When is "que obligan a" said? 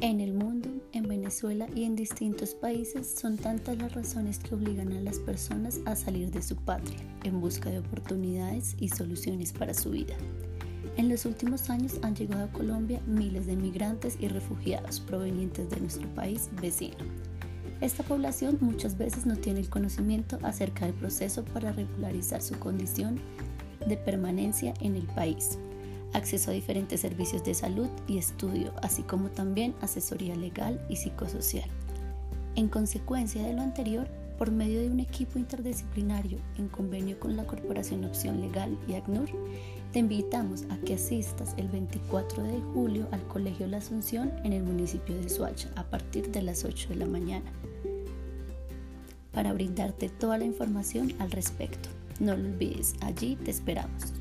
4.38-5.00